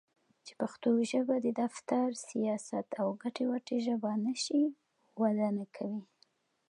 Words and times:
چې 0.45 0.53
پښتو 0.61 0.89
ژبه 1.11 1.35
د 1.45 1.47
دفتر٬ 1.61 2.07
سياست 2.29 2.87
او 3.01 3.07
ګټې 3.21 3.43
وټې 3.49 3.77
ژبه 3.85 4.11
نشي؛ 4.25 4.63
وده 5.21 5.47
نکوي. 5.57 6.01